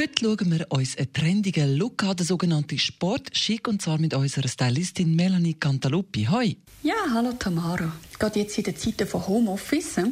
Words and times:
Heute 0.00 0.24
schauen 0.24 0.50
wir 0.50 0.66
uns 0.70 0.96
einen 0.96 1.12
trendigen 1.12 1.76
Look 1.76 2.04
an, 2.04 2.16
den 2.16 2.24
sogenannten 2.24 2.78
Sportschick, 2.78 3.68
und 3.68 3.82
zwar 3.82 3.98
mit 3.98 4.14
unserer 4.14 4.48
Stylistin 4.48 5.14
Melanie 5.14 5.52
Cantaluppi. 5.52 6.24
Hoi! 6.24 6.56
Ja, 6.82 6.94
hallo 7.12 7.32
Tamara. 7.32 7.92
Gerade 8.18 8.38
jetzt 8.38 8.56
in 8.56 8.64
den 8.64 8.76
Zeiten 8.78 9.06
von 9.06 9.26
Homeoffice 9.26 9.98
äh, 9.98 10.06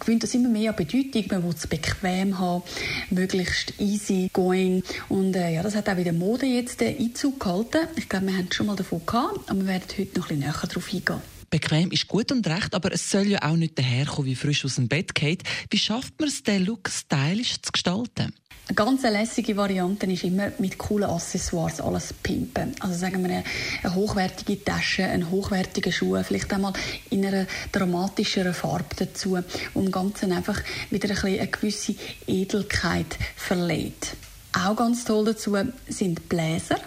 gewinnt 0.00 0.24
das 0.24 0.34
immer 0.34 0.48
mehr 0.48 0.70
an 0.70 0.76
Bedeutung. 0.76 1.24
Man 1.30 1.44
will 1.44 1.54
es 1.56 1.64
bequem 1.68 2.40
haben, 2.40 2.64
möglichst 3.10 3.74
easy 3.78 4.28
going. 4.32 4.82
Und 5.08 5.36
äh, 5.36 5.54
ja, 5.54 5.62
das 5.62 5.76
hat 5.76 5.88
auch 5.88 5.96
wieder 5.96 6.12
Mode 6.12 6.46
jetzt 6.46 6.82
äh, 6.82 6.96
Einzug 6.98 7.38
gehalten. 7.38 7.86
Ich 7.94 8.08
glaube, 8.08 8.26
wir 8.26 8.36
haben 8.36 8.48
es 8.50 8.56
schon 8.56 8.66
mal 8.66 8.74
davon 8.74 9.06
gehabt, 9.06 9.48
aber 9.48 9.60
wir 9.60 9.66
werden 9.68 9.84
heute 9.96 10.18
noch 10.18 10.28
ein 10.28 10.40
bisschen 10.40 10.40
näher 10.40 10.68
darauf 10.68 10.92
eingehen. 10.92 11.39
Bequem 11.50 11.90
ist 11.90 12.06
gut 12.06 12.30
und 12.30 12.46
recht, 12.46 12.74
aber 12.74 12.92
es 12.92 13.10
soll 13.10 13.26
ja 13.26 13.42
auch 13.42 13.56
nicht 13.56 13.76
daherkommen, 13.76 14.30
wie 14.30 14.36
frisch 14.36 14.64
aus 14.64 14.76
dem 14.76 14.86
Bett 14.86 15.16
geht. 15.16 15.42
Wie 15.68 15.78
schafft 15.78 16.18
man 16.20 16.28
es, 16.28 16.44
den 16.44 16.64
Look 16.64 16.88
stylisch 16.88 17.60
zu 17.60 17.72
gestalten? 17.72 18.32
Eine 18.68 18.76
ganz 18.76 19.02
lässige 19.02 19.56
Variante 19.56 20.06
ist 20.06 20.22
immer 20.22 20.52
mit 20.58 20.78
coolen 20.78 21.10
Accessoires 21.10 21.80
alles 21.80 22.14
pimpen. 22.22 22.72
Also 22.78 22.94
sagen 22.94 23.20
wir 23.24 23.42
eine, 23.82 23.94
hochwertige 23.96 24.62
Tasche, 24.62 25.06
einen 25.06 25.28
hochwertigen 25.28 25.90
Schuh, 25.90 26.22
vielleicht 26.22 26.52
einmal 26.52 26.72
in 27.10 27.26
einer 27.26 27.46
dramatischeren 27.72 28.54
Farbe 28.54 28.94
dazu, 28.96 29.38
um 29.74 29.86
dem 29.86 29.90
Ganzen 29.90 30.30
einfach 30.30 30.62
wieder 30.90 31.08
ein 31.08 31.14
bisschen 31.16 31.40
eine 31.40 31.48
gewisse 31.48 31.96
Edelkeit 32.28 33.18
verleiht. 33.34 34.14
Auch 34.52 34.76
ganz 34.76 35.04
toll 35.04 35.24
dazu 35.24 35.56
sind 35.88 36.28
Bläser. 36.28 36.78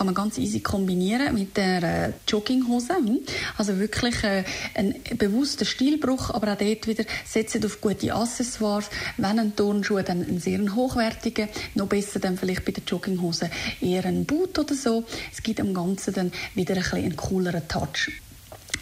Kann 0.00 0.06
man 0.06 0.14
ganz 0.14 0.38
easy 0.38 0.60
kombinieren 0.60 1.34
mit 1.34 1.58
der 1.58 1.82
äh, 1.82 2.12
Jogginghose. 2.26 2.96
Hm? 2.96 3.18
Also 3.58 3.78
wirklich 3.78 4.24
äh, 4.24 4.44
ein 4.74 4.94
bewusster 5.18 5.66
Stilbruch, 5.66 6.30
aber 6.30 6.54
auch 6.54 6.56
dort 6.56 6.86
wieder 6.86 7.04
setzen 7.26 7.62
auf 7.66 7.82
gute 7.82 8.14
Accessoires. 8.14 8.88
Wenn 9.18 9.38
ein 9.38 9.54
Turnschuh, 9.54 10.00
dann 10.00 10.24
einen 10.24 10.40
sehr 10.40 10.58
hochwertigen. 10.74 11.50
Noch 11.74 11.86
besser 11.86 12.18
dann 12.18 12.38
vielleicht 12.38 12.64
bei 12.64 12.72
der 12.72 12.82
Jogginghose 12.82 13.50
eher 13.82 14.06
ein 14.06 14.24
Boot 14.24 14.58
oder 14.58 14.74
so. 14.74 15.04
Es 15.30 15.42
gibt 15.42 15.60
am 15.60 15.74
Ganzen 15.74 16.14
dann 16.14 16.32
wieder 16.54 16.76
ein 16.76 16.94
einen 16.94 17.16
cooleren 17.16 17.68
Touch. 17.68 18.10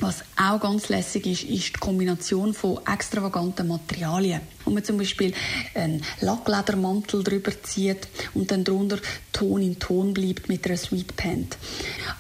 Was 0.01 0.23
auch 0.37 0.61
ganz 0.61 0.89
lässig 0.91 1.27
ist, 1.27 1.43
ist 1.43 1.75
die 1.75 1.81
Kombination 1.81 2.55
von 2.55 2.79
extravaganten 2.87 3.67
Materialien. 3.67 4.43
Wenn 4.65 4.75
man 4.75 4.85
zum 4.85 4.97
Beispiel 4.97 5.35
einen 5.75 6.05
Lackledermantel 6.21 7.25
drüber 7.25 7.51
zieht 7.65 8.07
und 8.33 8.49
dann 8.53 8.63
drunter 8.63 8.99
Ton 9.33 9.61
in 9.61 9.81
Ton 9.81 10.15
bleibt 10.15 10.49
mit 10.49 10.65
einer 10.67 10.77
Sweetpant. 10.77 11.59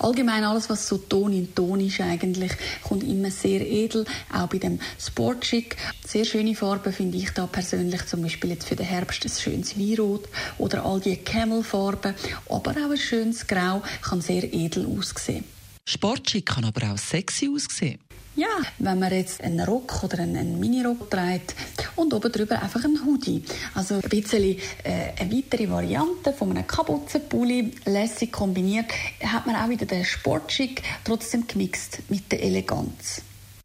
Allgemein 0.01 0.43
alles, 0.43 0.69
was 0.69 0.89
so 0.89 0.98
Ton 0.98 1.33
in 1.33 1.55
Ton 1.55 1.79
ist 1.79 2.01
eigentlich, 2.01 2.51
kommt 2.83 3.05
immer 3.05 3.31
sehr 3.31 3.61
edel, 3.61 4.05
auch 4.33 4.48
bei 4.48 4.59
dem 4.59 4.81
Sportschick. 4.98 5.77
Sehr 6.05 6.25
schöne 6.25 6.57
Farben 6.57 6.92
finde 6.92 7.17
ich 7.17 7.31
da 7.31 7.47
persönlich, 7.47 8.07
zum 8.07 8.23
Beispiel 8.23 8.51
jetzt 8.51 8.67
für 8.67 8.77
den 8.77 8.87
Herbst 8.87 9.25
ein 9.25 9.31
schönes 9.31 9.79
Weinrot 9.79 10.29
oder 10.59 10.85
all 10.85 10.98
die 10.98 11.17
Camelfarben, 11.17 12.15
aber 12.48 12.73
auch 12.73 12.91
ein 12.91 12.97
schönes 12.97 13.47
Grau 13.47 13.83
kann 14.03 14.20
sehr 14.20 14.53
edel 14.53 14.85
aussehen. 14.87 15.45
Sportschick 15.89 16.44
kann 16.44 16.67
aber 16.67 16.92
auch 16.92 16.98
sexy 16.98 17.48
aussehen. 17.48 17.98
Ja, 18.36 18.47
wenn 18.78 18.98
man 18.98 19.11
jetzt 19.11 19.41
einen 19.41 19.61
Rock 19.61 20.05
oder 20.05 20.19
einen, 20.19 20.36
einen 20.36 20.61
Minirock 20.61 21.11
trägt 21.11 21.55
und 21.97 22.12
oben 22.12 22.30
drüber 22.30 22.61
einfach 22.61 22.84
einen 22.84 23.03
Hoodie. 23.06 23.42
Also 23.75 23.95
ein 23.95 24.03
bisschen 24.03 24.58
äh, 24.84 25.12
eine 25.19 25.33
weitere 25.33 25.69
Variante 25.70 26.34
von 26.34 26.50
einem 26.50 26.67
Kapuzenpulli, 26.67 27.72
lässig 27.86 28.30
kombiniert, 28.30 28.84
hat 29.25 29.47
man 29.47 29.56
auch 29.56 29.70
wieder 29.70 29.86
den 29.86 30.05
Sportschick, 30.05 30.83
trotzdem 31.05 31.47
gemixt 31.47 32.02
mit 32.11 32.30
der 32.30 32.42
Eleganz. 32.42 33.23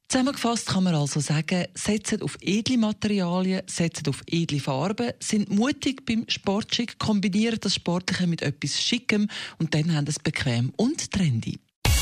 Zusammengefasst 0.07 0.67
kann 0.67 0.85
man 0.85 0.95
also 0.95 1.19
sagen, 1.19 1.65
setzen 1.73 2.21
auf 2.21 2.37
edle 2.39 2.77
Materialien, 2.77 3.63
setzen 3.67 4.07
auf 4.07 4.21
edle 4.27 4.61
Farben, 4.61 5.11
sind 5.19 5.49
mutig 5.49 6.05
beim 6.05 6.23
Sportschick, 6.29 6.97
kombinieren 6.99 7.59
das 7.59 7.75
Sportliche 7.75 8.27
mit 8.27 8.41
etwas 8.41 8.81
Schickem 8.81 9.27
und 9.59 9.75
dann 9.75 9.93
haben 9.93 10.07
es 10.07 10.19
bequem 10.19 10.71
und 10.77 11.11
trendy. 11.11 11.59